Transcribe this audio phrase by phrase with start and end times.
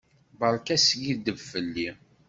[0.39, 1.89] Beṛka askiddeb fell-i.